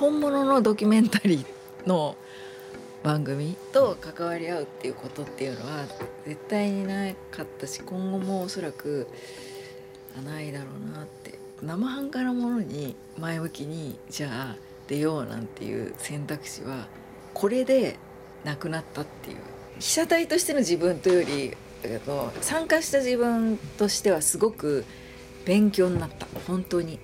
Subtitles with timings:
[0.00, 2.16] 本物のドキュメンタリーの
[3.02, 5.84] 番組と関わり合うっていうことっていうのは
[6.26, 6.86] 絶対に。
[6.86, 9.06] なかったし今後もおそらく
[10.24, 14.56] ないだろうなって生半可なものに前向きにじゃあ
[14.88, 15.44] 出ようなん。
[15.44, 16.88] ていう選択肢は
[17.34, 17.96] これで
[18.42, 19.36] なくなったっていう
[19.80, 21.56] 被写体としての自分というより
[22.40, 24.86] 参加した自分としてはすごく
[25.44, 26.98] 勉強になった本当に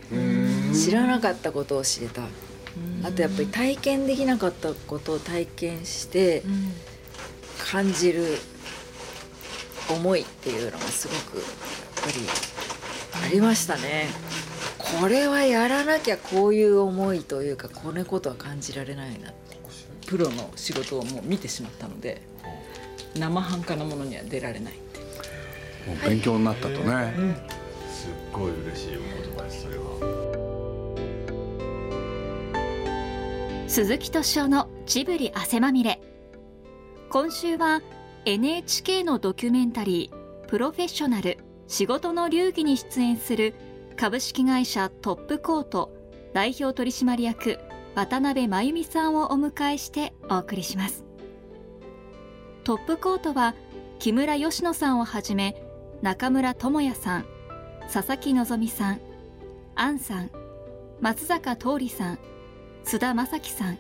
[0.75, 2.23] 知らなかったことを知れた
[3.03, 6.43] あとやっぱり体験できなかったことを体験して
[7.71, 8.39] 感じる
[9.91, 11.47] 思いっていうのがすごくやっ
[12.03, 12.11] ぱ
[13.23, 14.09] りありましたね。
[15.01, 19.47] これはやらなきゃこういう思いというかこのことは感じられないなって。
[20.07, 22.23] プロの仕事をもう見てしまったので
[23.19, 25.01] 生半可なものには出られないって
[25.91, 27.05] もう勉強になったとね、はい。
[27.07, 30.16] うん、すっごい嬉しいお言葉ですそれは
[33.77, 36.01] 鈴木敏夫のジブリ汗まみれ。
[37.11, 37.83] 今週は
[38.25, 40.17] NHK のドキュメンタリー
[40.49, 41.37] 「プロフェッショナル
[41.69, 43.53] 仕事の流儀」に出演する
[43.99, 45.93] 株式会社トップコート
[46.33, 47.59] 代表取締役
[47.95, 51.05] 渡辺真由美さんをお迎えしてお送りします。
[52.65, 53.55] トップコートは
[53.99, 55.55] 木村佳乃さんをはじめ
[56.01, 57.27] 中村智也さん
[57.93, 59.01] 佐々木希さん
[59.75, 60.31] 杏さん
[61.03, 62.19] 松坂桃李さん
[62.87, 63.79] 須田正樹さん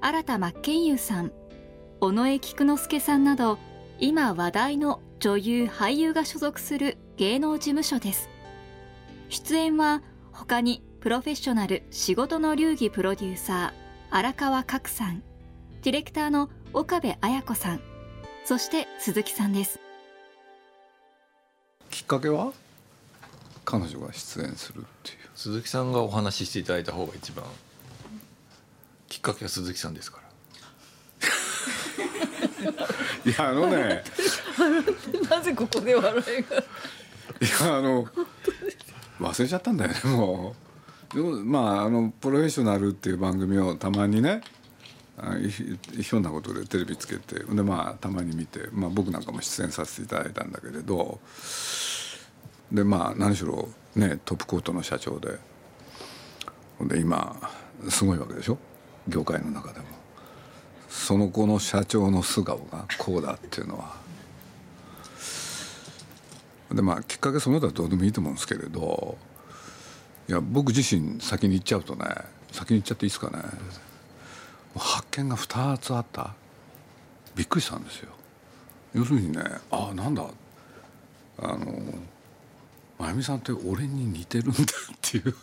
[0.00, 1.30] 新田真剣佑さん
[2.00, 3.58] 尾上菊之助さんなど
[4.00, 8.28] 今話題の女優俳優が所属する芸能事務所です。
[9.28, 15.22] 出演は他にプロフェッショナル仕事の流儀プロデューサー荒川角さん
[15.82, 17.80] ディレクターの岡部綾子さん
[18.44, 19.78] そして鈴木さんです。
[21.88, 22.52] きっかけは？
[23.64, 25.18] 彼女が出演するっていう。
[25.36, 27.44] 鈴木さんがお話ししていただいた方が一番
[29.12, 30.24] きっかけは鈴木さんですから。
[33.30, 34.02] いやあのね。
[35.28, 36.30] なぜここで笑いが。
[36.30, 36.32] い
[37.68, 38.08] やあの
[39.20, 40.56] 忘れちゃったんだよねも
[41.12, 41.14] う。
[41.14, 44.40] でもまああの「プロフェッショナル」っていう番組をたまにね
[45.52, 51.20] ひょんなことでテレビつけてでまあたまに見て、まあ、僕なんかも出演させていただいたんだけれど
[52.72, 55.38] でまあ何しろねトップコートの社長で。
[56.80, 57.36] で今
[57.90, 58.58] すごいわけでしょ
[59.08, 59.86] 業界の中でも。
[60.88, 63.96] その子の社長の素顔がこうだっていうのは。
[66.70, 69.16] でまあきっかけその他どうでもいいと思うんですけれど。
[70.28, 72.06] いや僕自身先に行っちゃうとね
[72.52, 73.42] 先に行っちゃっていいですかね。
[74.76, 76.34] 発見が2つあった。
[77.34, 78.10] びっくりしたんですよ。
[78.94, 80.24] 要するにねああなんだ。
[81.38, 81.82] あの
[82.98, 84.64] 真由美さんって俺に似てるんだっ
[85.00, 85.34] ていう。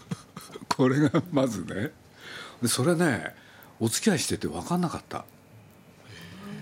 [0.70, 1.92] これがまずね。
[2.62, 3.36] でそれね
[3.80, 5.26] お付き合いしてて分かんなかった。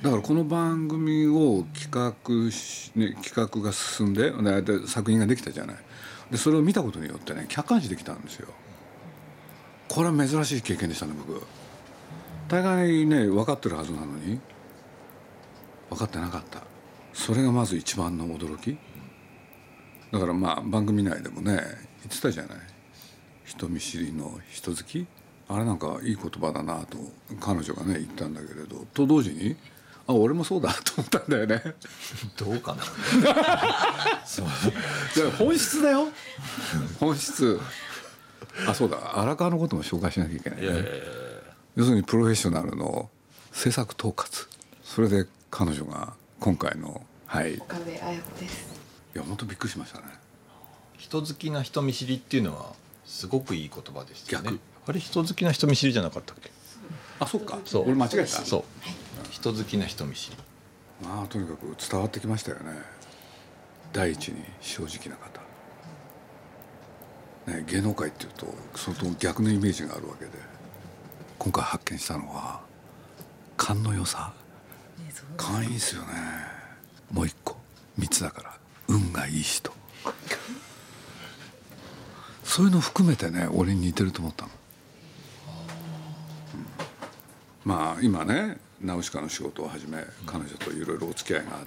[0.02, 5.76] だからこの番組を企画し、ね、企画が進んでで作品ができたじゃない。
[6.30, 8.48] でそれを見たことによってね客観視できたんですよ。
[9.88, 11.42] これは珍しい経験でしたね僕。
[12.48, 14.40] 大概ね分かってるはずなのに
[15.90, 16.62] 分かってなかった。
[17.14, 18.78] それがまず一番の驚き。
[20.12, 21.64] だからまあ番組内でもね言っ
[22.10, 22.58] てたじゃない。
[23.46, 25.08] 人見知りの人好き。
[25.50, 26.98] あれなんかいい言葉だなと
[27.40, 29.56] 彼女がね言ったんだけれどと同時に
[30.08, 31.62] あ俺もそうだと思ったんだよね。
[32.38, 32.84] どうかな。
[34.26, 35.32] そう。
[35.38, 36.08] 本質だよ。
[37.00, 37.60] 本質。
[38.66, 39.20] あそうだ。
[39.20, 40.86] 荒川のことも紹介しなきゃいけないね。
[41.76, 43.10] 要するにプロフェッショナルの
[43.52, 44.48] 制作統括。
[44.82, 47.58] それで彼女が今回のはい。
[47.58, 48.66] 岡部綾子です。
[49.14, 50.06] いや本当びっくりしましたね。
[50.98, 52.74] 人好きな人見知りっていうのは
[53.06, 54.58] すごくいい言葉でしたね
[54.88, 56.50] あれ人好きな人見知りじゃなかったっけ？
[57.20, 57.60] あそっか。
[57.66, 57.84] そう。
[57.84, 58.28] 俺間違えた。
[58.28, 58.94] そう、はい
[59.30, 60.38] 人好きな人見知り。
[61.04, 62.72] まあとにかく伝わってきましたよね。
[63.94, 65.42] 第一に正直な方。
[67.52, 70.32] ね、芸能界っていうと相当逆のイメージがあるわけで。
[71.38, 72.62] 今回発見したのは
[73.58, 74.34] 勘の良さ。
[75.38, 76.08] 勘いいですよね。
[77.12, 77.58] もう一個。
[78.00, 78.58] 3つだから。
[78.88, 79.72] 運がいい人。
[82.44, 84.52] そういうの含めてね俺に似てると思ったの、
[86.56, 86.66] うん、
[87.68, 91.64] まあ今ねナウシカの仕事を始め彼女といろいろお付き合いがあっ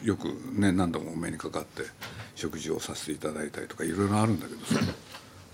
[0.00, 0.28] てよく
[0.58, 1.82] ね何度もお目にかかって
[2.34, 4.80] 食事をさせていただいたりとかいろいろあるんだけどさ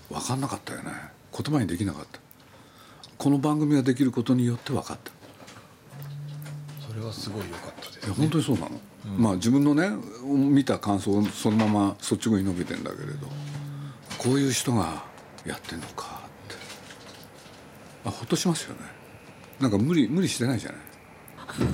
[0.09, 0.91] 分かんなかったよね。
[1.33, 2.19] 言葉にできなかった。
[3.17, 5.11] この番組ができることによって分かった。
[6.87, 8.69] それはすごい良かったです、ね、いや本当にそうなの、
[9.05, 9.89] うん、まあ自分のね
[10.23, 13.27] 見た感想をそのまま率直に述べてんだけれど
[14.17, 15.03] こういう人が
[15.45, 16.55] やってんのかって。
[18.05, 19.02] あほっとしますよね
[19.59, 20.79] なんか無理無理してないじゃない？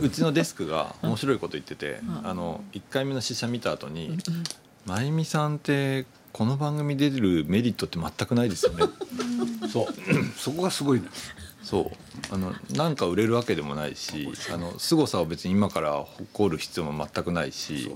[0.05, 4.17] うちのデスクが面白いこと言ってて、あの1回目の試写見た後に
[4.85, 8.85] 「真由美さんってこの番組出るメリットって全くないですよね」
[9.71, 9.87] そう。
[10.37, 11.07] そこがすごいね。
[11.63, 11.91] そ
[12.31, 12.33] う。
[12.33, 17.91] あのなんか売れるわけでもないしあの凄さを別に今から誇る必要も全くないし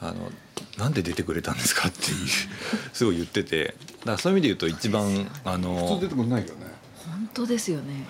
[0.00, 0.30] あの
[0.78, 2.26] なんで出てくれたんですかっていう
[2.92, 3.74] すごい言ってて。
[4.00, 6.66] だからそういう意味で言うと一番あ普の通出てこないよね。
[7.06, 8.06] 本当ですよね、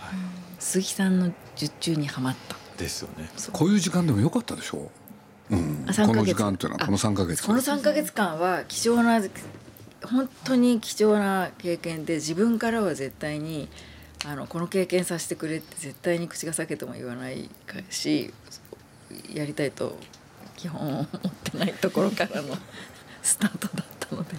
[0.58, 2.56] 鈴木さんの術中にはまった。
[2.76, 3.28] ですよね。
[3.52, 4.90] こういう時間でもよかったでしょ？
[5.50, 6.06] う、うん、あ3ヶ月。
[6.06, 9.20] この時間っていうのはあこの3か月この3か月間は貴重な
[10.04, 13.68] 本当に貴重な経験で自分からは絶対に
[14.24, 17.50] あのこの経験させてくれって絶対に口が裂けても言わない
[17.90, 18.32] し
[19.32, 19.96] やりたいと
[20.56, 21.06] 基本思っ
[21.44, 22.56] てないところからの
[23.22, 24.36] スタートだったので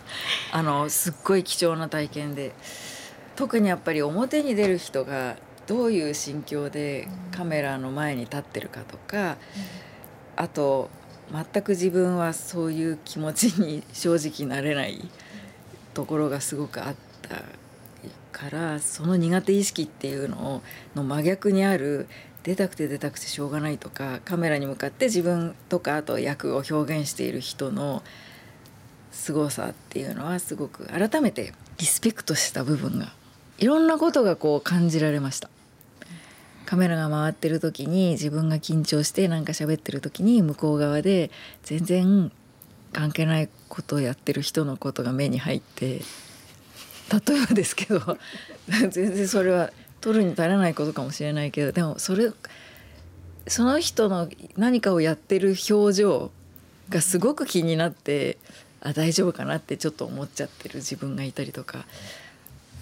[0.51, 2.53] あのすっごい貴重な体験で
[3.35, 5.35] 特にやっぱり表に出る人が
[5.69, 9.37] どういう心境でカメラの前に立ってるかとか
[10.35, 10.89] あと
[11.31, 14.99] 全く自分はそういう気持ちに正直なれない
[15.93, 17.43] ところがすごくあった
[18.31, 20.61] からその苦手意識っていうのを
[20.95, 22.07] の真逆にある
[22.41, 28.01] 出たくて出たくてしょうがないとかカメラに向かって自分とかあと役を表現している人の
[29.11, 33.13] 凄さっていうのはすごく改めてリスペクトした部分が
[33.59, 35.49] いろんなことがこう感じられました。
[36.69, 41.31] カメラが回ってる時に自分が緊張してなんか喋ってる時に向こう側で
[41.63, 42.31] 全然
[42.93, 46.01] 関係ないことをやってる人のことが目に入って
[47.27, 48.19] 例えばですけど
[48.91, 52.31] 全然それは取るに足らないことかもしれないけどでもそれ
[53.47, 56.29] その人の何かをやってる表情
[56.89, 58.37] がすごく気になって
[58.81, 61.87] あ大丈夫かなってちょっと思っちゃってる自分がいたりとか。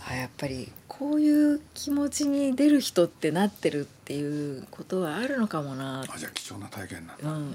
[0.09, 6.05] あやっぱりこういう気持ちに出る人ってなってるっていうことはあるのかもな。
[6.07, 7.51] あじゃあ貴重な体験なんだ、うん。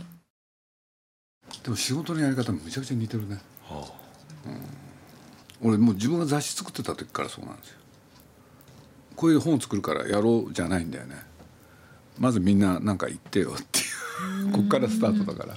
[1.62, 3.40] でも仕事のやり方もめちゃくちゃ似てるね。
[3.64, 3.90] は
[5.62, 7.76] 俺もう自分が雑誌作ってた時からそうなんですよ。
[9.16, 11.16] こういう本作るからやろうじゃないんだよね。
[12.18, 13.82] まずみんななんか言ってよってい
[14.48, 14.52] う。
[14.52, 15.54] こっからスタートだから。
[15.54, 15.56] あ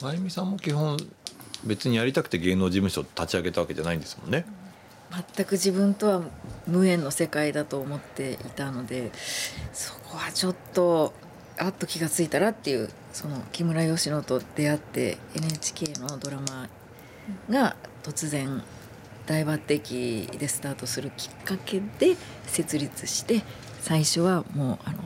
[0.00, 0.98] 真由美さんも基本
[1.64, 4.44] 別にやりたくて芸能事務所立ち上げたわけじゃないんですもんね。
[5.36, 6.22] 全く自分とは
[6.66, 9.12] 無縁の世界だと思っていたので
[9.72, 11.12] そこはちょっと
[11.58, 16.68] あっと気が付いたらっていうその木村佳乃と出会って NHK のドラマ
[17.48, 18.62] が突然
[19.26, 23.42] 大抜擢でスタートするきっかけで設立して
[23.80, 24.98] 最初はもうあの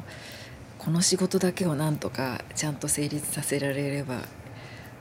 [0.79, 4.21] この仕事だけをなんとかちゃんと成立させられれば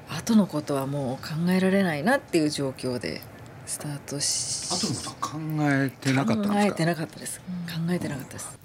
[0.10, 3.22] 後のことはもう考えられないなっていう状況で
[3.68, 6.56] スタートし後のことは考えてなかったんですか？
[6.56, 7.40] 考えてなかったです。
[7.40, 7.46] 考
[7.90, 8.60] えてなかったです、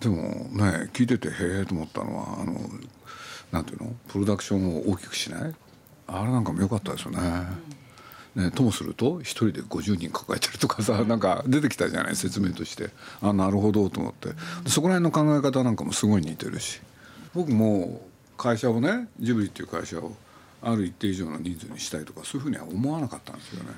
[0.00, 0.16] でも
[0.52, 1.32] ね聞いててへ
[1.62, 2.60] えと思ったのはあの
[3.50, 3.94] なんていうの？
[4.08, 5.54] プロダクションを大きくしない？
[6.06, 7.18] あれなんかも良かったですよね。
[8.34, 12.16] ね、ともすると一人で50人抱えてるとかさなんか出てきたじゃない？
[12.16, 12.90] 説明として。
[13.20, 14.28] あなるほどと思って。
[14.28, 14.34] で
[14.68, 16.80] そこら辺の考え方なんかもすごい似てるし。
[17.34, 18.02] 僕も
[18.36, 20.14] 会社をねジブリっていう会社を
[20.62, 23.70] ある一定以上の人数にしたいとかそういうふうには思わなかったんですよね。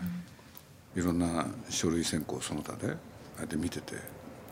[0.97, 2.95] いろんな書類選考その他であ
[3.39, 3.95] あやって見てて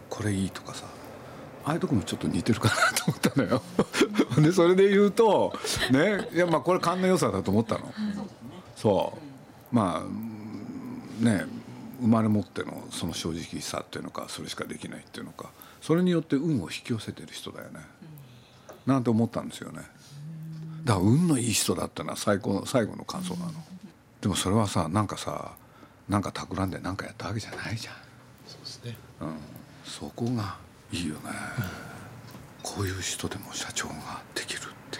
[0.08, 0.86] これいいとかさ
[1.64, 3.62] ああいうとこもちょっと似てるかなと思ったのよ。
[4.42, 5.56] でそれで言うと
[5.92, 7.92] ねいやまあこれ勘の良さだと思ったの。
[8.76, 9.16] そ
[9.72, 11.46] うまあね
[12.00, 17.80] 生まれ持ってのその正直さっていうのかそれしかできないっていうのかそれによって運を引き寄せてる人だよね。
[18.84, 19.82] なんて思ったんですよね。
[20.82, 23.52] だから運のいい人だってのは最高の最後の感想なの。
[24.20, 25.52] でもそれはさなんかさ
[26.12, 27.94] なんか企んでなんかやったわけじゃないじゃん。
[28.46, 28.96] そうですね。
[29.22, 29.34] うん、
[29.82, 30.58] そこが
[30.92, 31.20] いいよね、
[32.62, 33.94] こういう人でも社長が
[34.34, 34.98] できるって。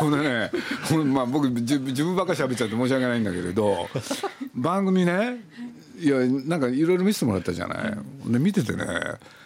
[0.00, 0.50] ほんでね。
[0.88, 3.88] ほんまあ僕自自分ばっかり喋っちゃって申し訳ないんだけれど
[4.52, 5.36] 番組ね。
[6.00, 8.84] いやなんかいろいろ見せてもらったじゃない、で見ててね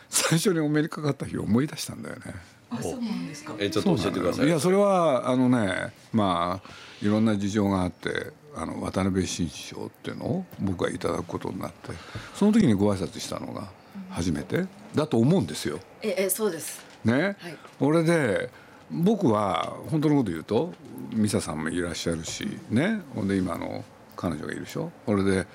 [0.08, 2.22] 最初にお目にかかった日を思い出したんだよね。
[3.58, 4.46] えちょっと教えてください。
[4.46, 6.70] いやそれはあのねまあ
[7.02, 11.90] いろんな事情があってあの渡辺新賞っていうのを僕がいただくことになって
[12.34, 13.68] その時にご挨拶したのが
[14.10, 15.80] 初めてだと思うんですよ。
[16.02, 16.84] ええそうです。
[17.04, 17.36] ね、はい。
[17.80, 18.50] 俺で
[18.90, 20.72] 僕は本当のこと言うと
[21.12, 23.00] 美沙さんもいらっしゃるしね？
[23.14, 23.84] ほんで今の
[24.24, 24.90] 彼女がいるでしょ？
[25.06, 25.46] 俺で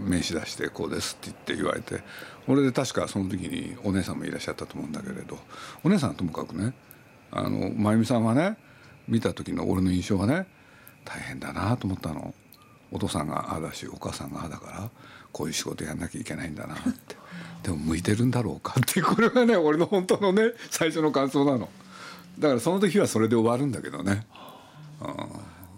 [0.00, 2.02] 名刺出してこうですって言って言われて
[2.46, 5.38] 俺で確かその時にお姉さんもいらっしゃったと思うんだけれど
[5.82, 6.74] お姉さんともかくね
[7.30, 8.58] あの真由美さんはね
[9.08, 10.46] 見た時の俺の印象はね
[11.06, 12.34] 大変だなと思ったの。
[12.92, 14.90] お父さんがああだしお母さんがあだから
[15.32, 17.16] こういう仕事やんなきゃいけないんだなって。
[17.64, 18.74] でも向いてるんだろうか？
[18.78, 21.68] ってこれがね俺の本当のね最初の感想なの。
[22.38, 24.26] だからその時はそれで終わるんだけどね。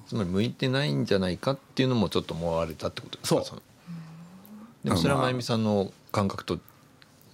[0.09, 3.45] つまり向いてないんじゃないかっていうのもちょっと思われたってことですか？
[3.45, 3.57] そう。
[3.57, 3.63] の。
[4.85, 6.59] でもそれは真由美さんの感覚と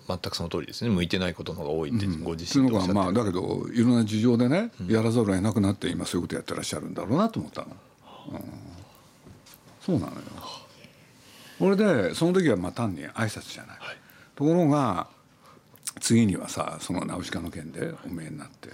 [0.09, 0.91] 全くその通りですね。
[0.91, 7.69] 向いてないことの方が多いってご自身でおっまあだけどいろんな事情でね、やらざるを得なくなって今そういうことやってらっしゃるんだろうなと思ったの、
[8.33, 8.41] うん。
[9.81, 10.21] そうなのよ。
[11.61, 13.79] 俺でその時はまあ単に挨拶じゃない、
[14.35, 15.07] ところが
[16.01, 18.71] 次にはさそのナウシカの件でお見えになって。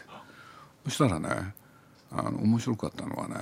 [0.84, 1.54] そしたらね
[2.10, 3.34] あの面白かったのはね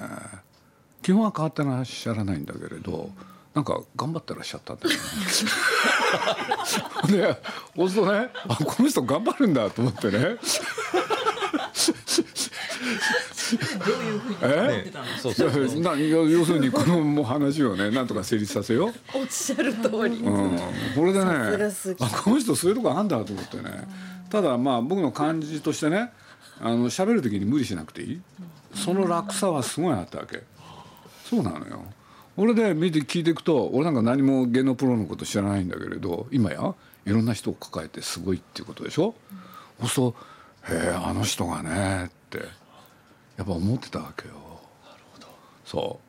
[1.03, 3.11] 基本は変わってらっしゃらないんだけれど
[3.55, 4.97] なんか頑張ってらっしゃったんだよね。
[7.11, 7.41] で
[7.77, 10.19] そうするとねあこの人頑張るんだと思ってね。
[10.21, 10.29] ど
[13.93, 14.47] ういうふうにえ？
[14.47, 15.05] 思ってたの？
[15.19, 18.93] そうそうそうな要要するにこのもう話をねなんとか成立させよう。
[19.19, 20.59] おっしゃる通り、うん、
[20.95, 21.31] これでね
[22.01, 23.89] あこの人そういうとこあんだと思ってね。
[24.31, 26.13] ただまあ僕の感じとしてね
[26.61, 28.21] あの喋る時に無理しなくていい。
[28.75, 30.43] その楽さはすごいあったわけ
[31.29, 31.83] そうなのよ。
[32.37, 39.15] 俺で見て聞いていくと俺なんか何も芸能プロのこと知らないんだけれど今やいろんな人を抱えてすごいっていうことでしょ？
[39.81, 40.15] そうすると
[40.73, 42.39] 「へえあの人がね」って
[43.37, 44.35] やっぱ思ってたわけよ。
[44.35, 44.39] な
[44.97, 45.27] るほど
[45.65, 46.05] そう。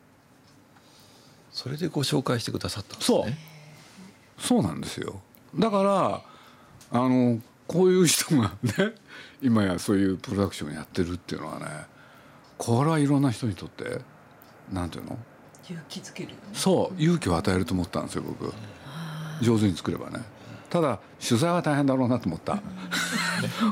[1.52, 3.26] それでご紹介してくださったんですそう。
[3.26, 3.38] ね
[4.38, 5.20] そうなんですよ。
[5.58, 6.22] だから
[6.92, 8.94] あのこういう人がね
[9.42, 11.66] 今やそういうプロダクションやってるっていうのはね
[12.58, 14.02] これはいろんな人にとって
[14.72, 15.18] なんていうの？
[15.70, 16.42] 勇気づけるよね。
[16.54, 18.54] そう勇気を与えると思ったんですよ僕。
[19.42, 20.20] 上手に作ればね。
[20.70, 22.62] ただ取材は大変だろうなと思った。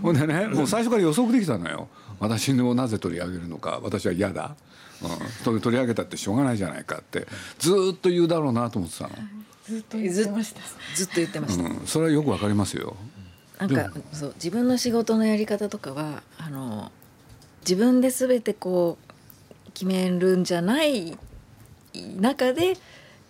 [0.01, 1.87] ほんでねもう最初から予測できたのよ。
[2.19, 3.79] 私をなぜ取り上げるのか。
[3.83, 4.55] 私は嫌だ、
[5.03, 5.09] うん、
[5.43, 7.27] それ取り上げたってしょうがないじゃないかって。
[7.59, 9.09] ずーっと言うだろうなと思ってたの、
[9.63, 10.61] ずっと言ってました。
[10.95, 12.95] ずっと言ってました、うん、それはよくわかりますよ。
[13.59, 16.91] なんかそう自分の仕事のやり方とかはあの
[17.61, 19.06] 自分で全てこう
[19.77, 21.15] 決めるんじゃない
[22.19, 22.73] 中で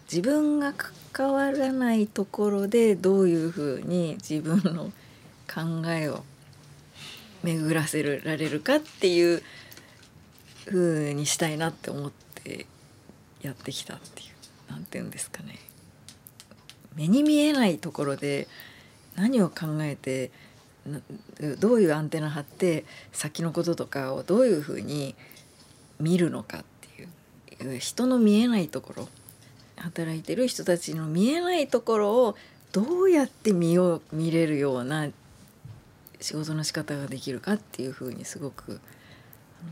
[0.09, 0.73] 自分が
[1.11, 4.93] 関わらないところでどういうふうに自分の
[5.53, 6.23] 考えを
[7.43, 9.43] 巡らせられるかっていう
[10.67, 12.65] ふうにしたいなって思って
[13.41, 14.23] やってきたってい
[14.69, 15.59] うなんて言うんですかね。
[16.95, 18.47] 目に見えないところで
[19.17, 20.31] 何を考えて
[21.59, 25.13] どういうアンテナ張って先のこととかをどういうふうに
[25.99, 27.79] 見るのかっていう。
[27.79, 29.09] 人の見えないところ。
[29.77, 32.35] 働いてる人たちの見えないところを
[32.71, 35.07] どうやって見よう見れるような
[36.19, 38.79] 仕事の仕方ができるかっていうふうにすごく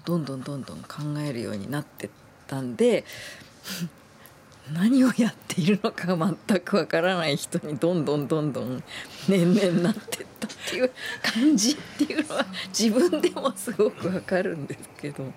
[0.06, 2.10] どんどんどんどん考えるようになってっ
[2.48, 3.04] たんで
[4.74, 6.08] 何をやっているのか
[6.48, 8.84] 全くわからない人にどんどんどんどん
[9.28, 10.92] 年々なってったっていう
[11.22, 15.32] 感じっていうのは自分でもすごくわかるんですけど。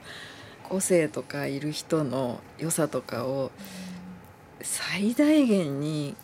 [0.68, 3.50] 個性とかいる人の良さとかを
[4.60, 6.14] 最大限に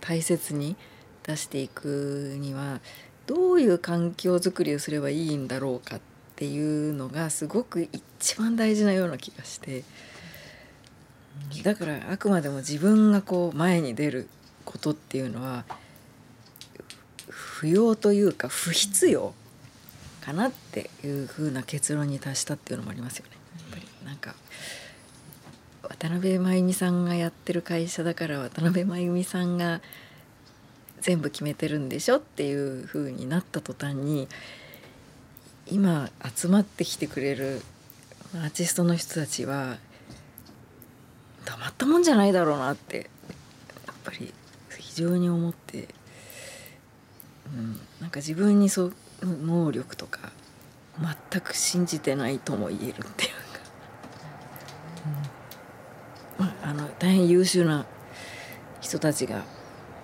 [0.00, 0.76] 大切に
[1.24, 2.80] 出していくには
[3.26, 6.00] どういう環境づくりをすればいいんだろうかっ
[6.36, 9.84] ていうのがすごく一番大事なような気がして。
[11.62, 14.28] だからあくまでも自分がこう前に出る
[14.64, 15.64] ことっていうのは
[17.28, 19.34] 不要というか不必要
[20.20, 23.32] かなっていうふうな結論に達したっていうのもありますよね。
[23.56, 24.34] やっぱりなんか
[25.82, 29.80] 渡辺真由美さんがやってる会社だから渡辺真由美さんが
[31.00, 34.28] 全部決めてるんでしょっていう風になった途端に
[35.66, 37.62] 今集まってきてくれる
[38.34, 39.78] アーティストの人たちは
[41.44, 43.10] たまったもんじゃないだろうなって
[43.86, 44.32] やっぱり
[44.78, 45.88] 非常に思って、
[47.54, 50.30] うん、なんか自分にそう能力とか
[51.30, 53.60] 全く信じてないとも言えるっていうか、
[56.38, 56.46] うん。
[56.46, 57.86] まあ、あの大変優秀な
[58.80, 59.44] 人たちが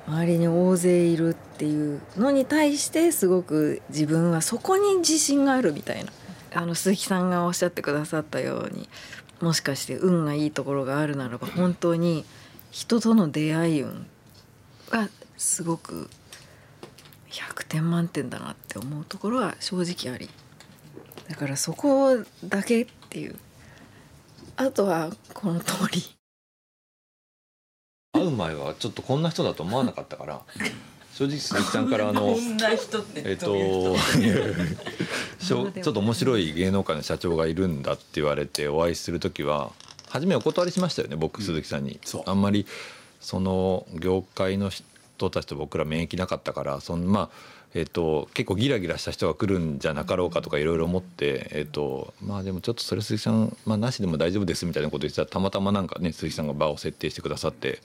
[0.06, 6.12] 周りに大勢いるっていうのに対してすごく自分はそこに自信があるみたいな。
[6.56, 8.88] あの鈴木さんがおっしゃってくださったように
[9.40, 12.24] もしかして運がいいところがあるならば本当に
[12.70, 14.06] 人との出会い運
[14.90, 16.08] がすごく
[17.34, 20.30] 100点満点だなって思うところは正直あり。
[21.28, 23.36] だからそこだけっていう。
[24.56, 26.02] あとはこの通り。
[28.12, 30.42] 会う前はちょっとこんな人だと思わなかったから。
[31.14, 33.22] 正直鈴木さんからあの こんな人って。
[33.24, 33.96] えっと
[35.44, 39.72] ちょっと面白い芸能界の社長がいるんだって言われてお会いする時は
[40.08, 42.22] 初めお断りしましたよね僕鈴木さんに、そう。
[42.26, 42.66] あんまり
[43.20, 44.84] その業界の人
[45.30, 47.30] たちと僕ら免疫なかったからそのまあ
[47.74, 57.80] えっと結構ギラギラした人が来るんじゃなかろうかとかいろいろ思って、えっとまあでもちょっとそれ鈴木さん、まあ、なしでも大丈夫ですみたいなこと言ってたらたまたまなんかね鈴木さんが場を設定してくださって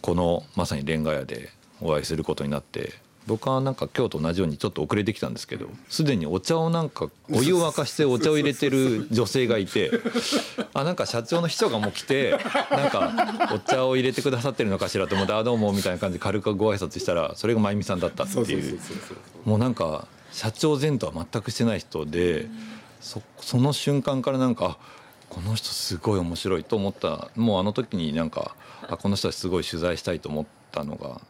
[0.00, 1.50] このまさにレンガ屋で
[1.82, 2.94] お会いすることになって
[3.26, 9.90] 僕はなんか今日と同じようにちょっと遅れてきたんですけどすでにお茶をなんかお湯を沸かしてお茶を入れてる女性がいて
[10.74, 12.38] あなんか社長の秘書がもう来て
[12.70, 18.80] なんかお茶を入れてくださってるのかしらと思って「あどうも」みたいな感じで軽くご挨拶したらそれが真由美さんだったっていう。
[19.44, 22.48] もうなんか社長前とは全くしてない人で
[23.00, 27.30] そその瞬間からなんかあこの人すごい面白いと思った。
[27.36, 28.54] もうあの時になんか
[28.88, 31.20] あこの人はすごい取材したいと思ったのが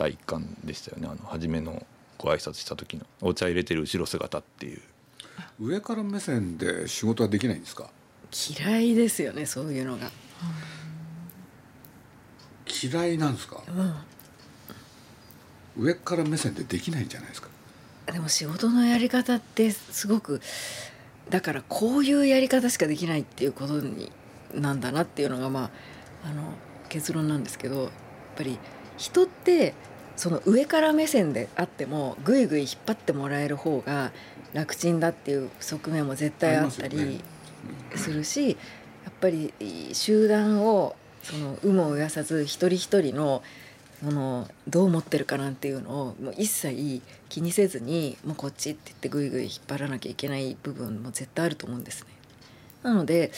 [0.00, 1.08] 第一感でしたよね。
[1.08, 4.80] あの初めのご挨拶した時のお茶入れてる後ろ姿っていう。
[5.60, 7.90] 上から目線で仕事はできないんですか？
[8.58, 10.10] 嫌いですよねそういうのが、
[12.82, 13.62] 嫌いなんですか？
[15.76, 17.48] うん、上から目線でできないんじゃないですか？
[18.10, 20.40] でも仕事のやり方ってすごく
[21.28, 24.10] だからこういうやり方しかできないっていうことに
[24.54, 25.64] なんだなっていうのがま
[26.24, 26.54] ああの
[26.88, 27.90] 結論なんですけどやっ
[28.36, 28.58] ぱり
[28.96, 29.74] 人って
[30.20, 34.12] その上から目線であってもぐいぐい引っ張ってもらえる方が
[34.52, 37.22] 楽ちんだっていう側面も絶対あったり
[37.94, 38.54] するしや
[39.08, 39.50] っぱり
[39.94, 43.42] 集団をその有無を言わさず一人一人の
[44.04, 47.00] そのどう思ってるかなんていうのをもう一切
[47.30, 52.08] 気にせずにもうこっちって言ってぐいぐい引っ張らなきゃいけない部分も絶対あると思うんですね。
[52.82, 53.32] なので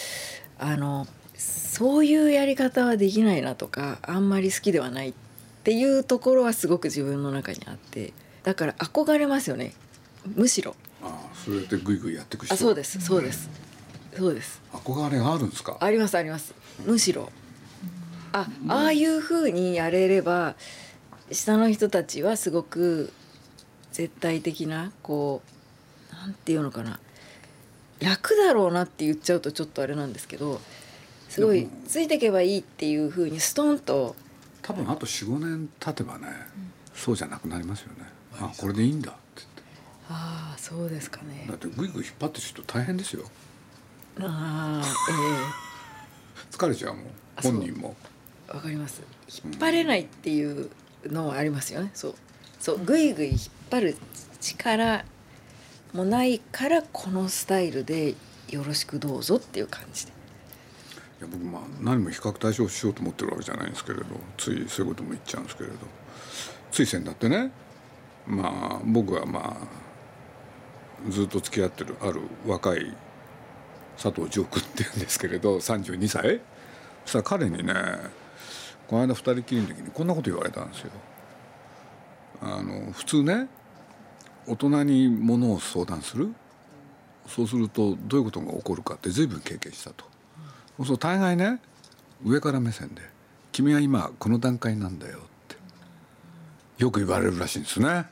[0.59, 5.15] あのそういうやり方はできないなとかあんまり好きではないっ
[5.65, 9.73] ていうところはすごく自分の中にあってだから憧れますよね。
[10.35, 10.75] むしろ。
[11.03, 12.55] ああそれでグイグイやっていく人。
[12.55, 13.01] あそうです。
[13.01, 13.49] そうです。
[14.17, 14.61] そうです。
[14.73, 15.79] 憧れがあるんですか？
[15.81, 16.55] ありますあります。
[16.85, 17.31] むしろ。
[18.33, 20.55] あああいうふうにやれれば
[21.31, 23.13] 下の人たちはすごく
[23.93, 25.43] 絶対的なこ
[26.11, 26.99] うなんていうのかな。
[28.01, 30.61] 楽だろうなって言っちゃうとちょっとあれなんですけど
[31.29, 34.17] すごいついていけばいいっていうふうにストンと
[34.63, 36.29] 多分あと45年経てばね、
[36.95, 38.05] そうじゃなくなりますよね。
[38.41, 39.63] あこれでいいんだって言って。
[40.09, 41.47] ああそうですかね。
[41.49, 43.25] だってグイグイ引っ張ってる人大変ですよ。
[44.21, 44.85] ああ
[46.51, 47.05] 疲れちゃうもん
[47.37, 47.97] 本人も。
[48.01, 48.13] ええ
[48.55, 49.03] わかります。
[49.45, 50.71] 引っ張れないっていう
[51.07, 51.91] のはありますよね。
[51.95, 52.15] そう。
[52.61, 53.39] そうぐいぐい引っ
[53.71, 53.97] 張る
[54.41, 55.05] 力
[55.93, 58.15] もないからこのスタイルで
[58.51, 60.13] よろしくどうぞっていう感じで。
[60.13, 60.15] い
[61.23, 64.05] や僕まあ何も比較対象しようと思ってるわけじゃないんですけれど
[64.37, 65.77] ついそういうことも言っちゃうんですけれど
[66.71, 67.51] つい先だってね
[68.27, 72.95] まあ僕はまあずっと付き合ってるある若い
[74.01, 76.41] 佐藤城君っていうんですけれど32歳
[77.05, 77.75] そしたら彼にね
[78.89, 80.91] この間二人きりの時にこんなこと言われたんですよ。
[82.43, 83.49] あの普通ね
[84.47, 86.35] 大人にものを相談する
[87.27, 90.12] そうするとどういうことが起こるかって随分経験したと。
[90.85, 91.61] そう大概ね
[92.25, 93.03] 上から目線で
[93.53, 95.57] 「君は今この段階なんだよ」って
[96.83, 98.07] よく言われるらしいんですね。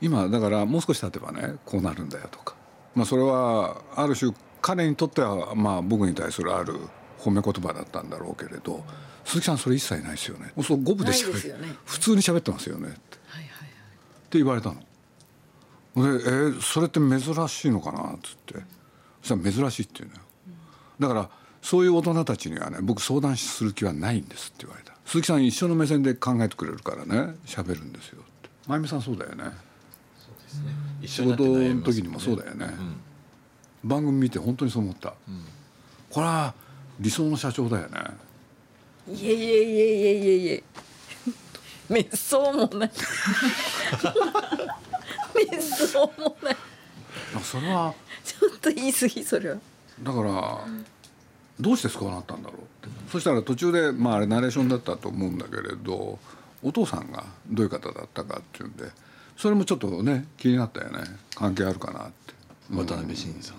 [0.00, 2.54] 今だからもう少し経てばねこうなるんだよとか、
[2.94, 6.74] まあ、それはある種彼にとってはまあ僕に対するある
[7.18, 8.84] 褒め言葉だったんだろうけれど
[9.24, 10.52] 鈴木さんそれ一切ないですよね。
[10.62, 11.74] そう五分でしゃべね。
[11.84, 12.96] 普通に喋ってますよねって。
[12.96, 13.50] ってはいはい。
[13.50, 13.68] はい
[14.30, 14.76] 言われたの。
[14.76, 14.82] で
[15.96, 18.12] えーそれって珍しいのかな？
[18.14, 18.54] っつって。
[19.22, 20.20] そしたら珍しいっていうのよ
[20.98, 21.30] だから
[21.62, 24.92] そういう大人たちにはね僕相談する気はないんですって言われた。
[25.04, 28.50] 鈴木さん一緒の目線で考えてくれるからね喋るんですよって。
[28.66, 29.44] 真由美さんそうだよね。
[31.00, 32.66] 一仕事の時にもそうだよね、
[33.84, 35.14] 番組見て本当にそう思った、
[36.10, 36.54] これは
[36.98, 38.00] 理想の社長だよね。
[39.10, 40.64] いえいえいえいえいえいえ。
[41.88, 42.90] 滅相もない。
[45.32, 46.56] 滅相もない。
[47.36, 49.56] あそれはちょっと言い過ぎそれは
[50.02, 50.58] だから
[51.60, 53.10] どうしてそうなったんだろうって。
[53.10, 56.18] そしたら途中でまああれナレーションだったと思うんだけれど
[56.62, 58.84] お父さんがどういう方だったかっていうんで
[59.36, 60.98] それもちょっとね気になったよね。
[61.34, 62.34] 関係あるかなって。
[62.70, 63.56] 渡辺晋さん。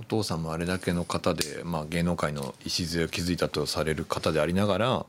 [0.00, 5.06] お父さんもあれだけの方で、まあ、芸能界の礎を築いたとされる方でありながら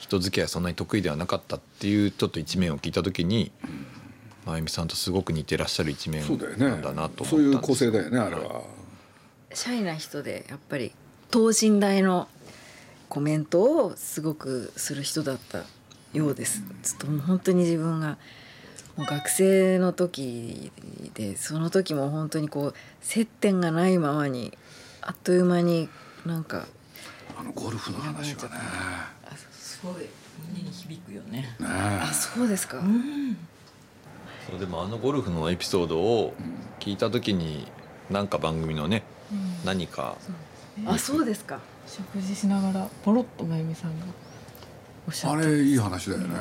[0.00, 3.52] 人付き合いはそんなに得意ではなかったっていうちょっと一面を聞いた時に
[4.44, 8.62] 真由美さんとすごく似てらっしゃる一面そうだよねなんだなとそういう構思ったんです成だよねあれは、
[9.56, 10.92] シャイな人でやっぱり
[11.30, 12.28] 等身大の
[13.08, 15.62] コメントをすごくする人だった
[16.12, 16.62] ようです。
[16.82, 18.18] ちょっともう本当に自分が
[18.96, 20.70] もう学生の時
[21.14, 24.52] でその時も本当にこう接点がないままに
[25.00, 25.88] あっという間に
[26.26, 26.66] なんか
[27.34, 28.48] あのゴルフの話はね。
[28.52, 29.10] あ
[29.52, 30.06] すごい
[30.50, 31.40] 胸に響くよね。
[31.40, 33.38] ねあそうですか、うん。
[34.50, 36.34] そうでもあのゴルフのエピソードを
[36.78, 37.66] 聞いた時に
[38.10, 39.15] なんか番組のね
[39.64, 40.16] 何か。
[40.86, 41.60] あそうですか。
[41.86, 44.06] 食事しながらポロッとまゆみさんが。
[45.08, 46.38] おっしゃあってれいい話だよね。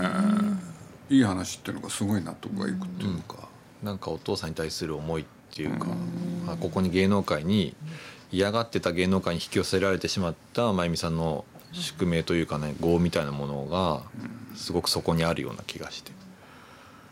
[1.10, 3.48] いい話っていうのがすごい納得がいくっていうか。
[3.84, 5.88] なんかお父さんに対する思いっていうか、
[6.48, 7.76] あここに芸能界に
[8.32, 14.02] 嫌がってた芸能界に引き寄せられてしまった真由美さんの宿命というかね業みたいなものが
[14.56, 16.12] すごくそこにあるような気がして。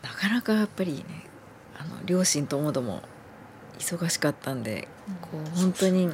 [0.02, 1.04] なかなかやっぱりね
[1.78, 3.02] あの両親ともども
[3.78, 4.88] 忙しかったんで
[5.20, 6.08] こう本当に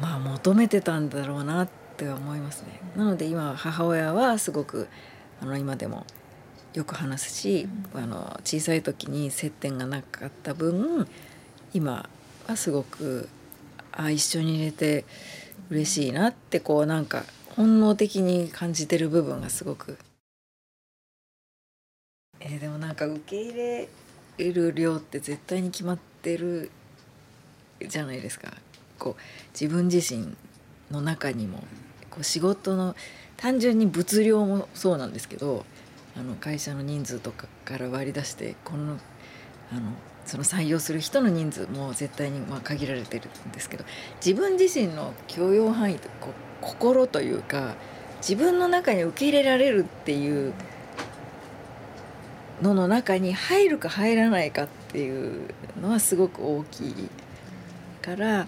[0.00, 2.80] まあ求めてたんだろうなって思いますね。
[2.96, 4.88] なので今母親はすごく
[5.40, 6.06] あの今でも
[6.74, 11.06] よく話すし、あの小さい時に接点がなかった分
[11.72, 12.08] 今
[12.48, 13.28] はすごく
[13.92, 15.04] あ一緒に入れて
[15.70, 17.24] 嬉しいなってこうなんか
[17.56, 19.98] 本能的に感じてる部分がすごく。
[22.40, 23.88] えーでもなんか受け入れ
[24.38, 26.70] る量って絶対に決まってる
[27.86, 28.52] じゃないですか。
[28.98, 29.22] こう
[29.58, 30.34] 自分自身
[30.90, 31.64] の中にも。
[32.14, 32.94] こう仕事の
[33.36, 35.64] 単純に物量もそうなんですけど
[36.16, 38.98] あの会社の人数とかから割り出してこの
[39.72, 39.90] あの
[40.24, 43.84] その採用する人の人数も絶対にまあ限られてるんですけど
[44.24, 47.74] 自分自身の許容範囲とこう心というか
[48.18, 50.54] 自分の中に受け入れられるっていう
[52.62, 55.48] のの中に入るか入らないかっていう
[55.80, 56.94] のはすごく大きい
[58.00, 58.46] からあの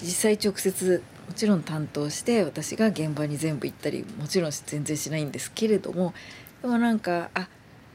[0.00, 6.14] 実際直接もちろん担当して私が現場に全部行ったりもちろん全然しないんですけれども
[6.62, 7.48] でもなんかあ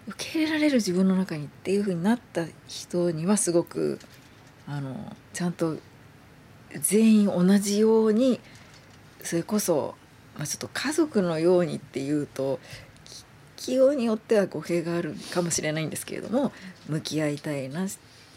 [0.08, 4.00] 受け入れられる自分の中にっていう風になった人にはすごく
[4.68, 5.78] あのちゃんと
[6.74, 8.40] 全員同じように
[9.22, 9.96] それこそ、
[10.38, 12.60] まあ、ちょっと家族のようにっていうと
[13.62, 16.52] 企業によっては語弊があるかもしれないんですけれども
[16.90, 17.90] 向き合いたいなっ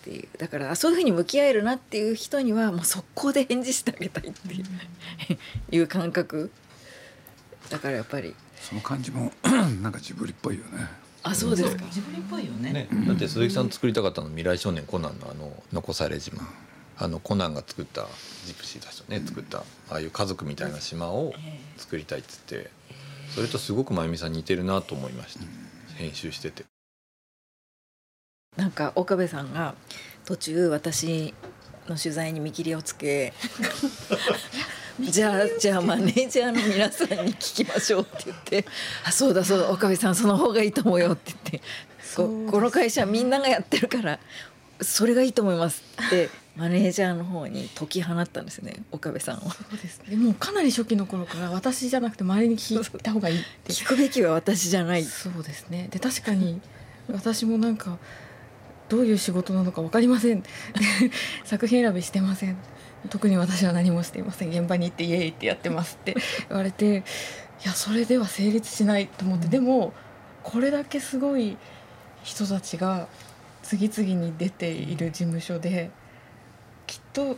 [0.03, 4.61] ていうだからあそういうふうに向き合えるなっていう人にはもう速攻で返事してあげたいってい
[5.73, 6.51] う,、いう感覚
[7.71, 9.33] だからやっぱりその感じも
[9.83, 10.87] なんかジブリっぽいよね
[11.23, 16.47] あそうですか自分っぽいよねね、だって鈴木さん作りたかったの未来少年コナンのあの残され島
[16.99, 18.07] あのコナンが作った
[18.45, 21.33] ジプシーたちとね作ったああいう家族みたいな島を
[21.79, 22.71] 作りたいっつって
[23.35, 25.45] それとすごく真由美さん似てるなと思いました。
[25.97, 26.65] 編集してて。
[28.57, 29.75] なんか岡部さんが
[30.25, 31.35] 途中私
[31.89, 33.33] の取材に見切りをつけ
[35.01, 38.65] じゃあじゃあマネージャーの皆さんに聞きましょうって言って
[39.05, 41.63] 「あそうだそうだ岡部さんその方がいいと思うよ」って言って
[42.15, 44.21] ここの会社みんながやってるから
[44.81, 49.41] それがいいと思いますってマネージャーの方に解き放ったんですね岡部さんを。
[49.51, 50.17] そうですね。
[50.17, 55.05] もうかなり初期の頃から私じゃなくて周りに聞いた方がいいって聞くべきは私じゃない。
[55.05, 55.89] そうですね。
[55.91, 56.61] で確かに
[57.13, 57.99] 私もなんか
[58.89, 60.45] どういう仕事なのか分かりません。
[61.45, 62.57] 作品選びしてません。
[63.11, 64.51] 特に私は何もしていません。
[64.51, 66.15] 現場に行ってイエーイってやってますって。
[66.49, 66.99] 言われて
[67.65, 69.93] いやそれでは成立しないと思って、でも
[70.45, 71.57] これだけすごい
[72.23, 73.09] 人たちが
[73.65, 75.91] 次々に出ている事務所で
[76.87, 77.37] きっと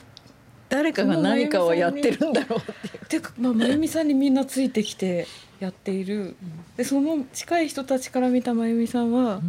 [0.69, 3.07] 誰かが何かをやってるんだろうっていう。
[3.07, 5.29] ていうか、まあ、真由美さんにみんなついてきて
[5.61, 6.35] やっている、
[6.77, 9.41] でその近い人たちから見た真由美さんは、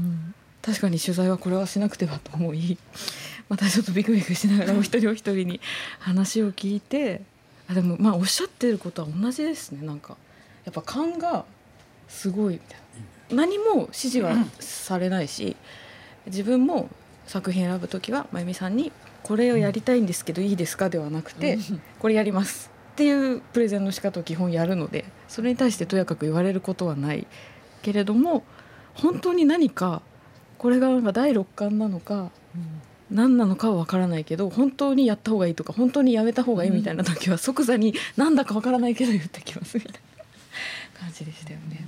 [0.61, 2.77] 確かに取材はこれはしなくてはと思い
[3.49, 5.61] またちょっとビクビクしながらお一人お一人に
[5.99, 7.21] 話を聞いて
[7.69, 10.17] あでもまあおっしゃってることは同じですねなんか。
[10.65, 11.45] やっぱ勘が
[12.09, 12.79] すごいみたい
[13.29, 13.43] な。
[13.43, 15.55] 何も指示はされないし
[16.27, 16.89] 自分も
[17.25, 18.91] 作品選ぶ時は真由美さんに
[19.23, 21.57] 「これをやりたいんですけどいいですか?」ではなくて
[21.99, 27.27] 「これやります」っていうプレゼンの仕方を基本やるのでそれに対してとやかく言われることはない
[27.81, 28.43] けれども
[28.95, 30.01] 本当に何か
[30.57, 32.31] これがなんか第六感なのか
[33.11, 41.85] 何なのかは分からないけど本当にやった方がいいとか本当にやめた方がいいみたいな時は即座になんだか分からないけど言ってきますみたいな感じでしたよね。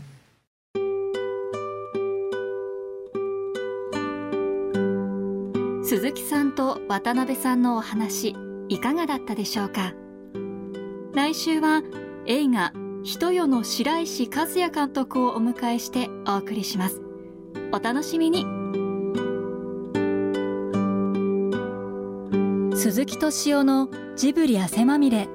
[5.89, 8.35] 鈴木さんと渡辺さんのお話
[8.67, 9.95] いかがだったでしょうか？
[11.15, 11.81] 来週は
[12.27, 17.01] 映画「人よ」の白石和也監督をお迎えしてお送りします。
[17.71, 18.45] お楽しみに。
[22.75, 25.27] 鈴木敏夫のジブリ汗まみれ。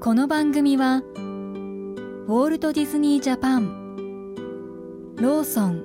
[0.00, 4.34] この番組はウォールト・ディズニー・ジャパン
[5.18, 5.84] ローソン